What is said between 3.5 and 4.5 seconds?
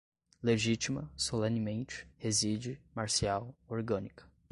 orgânica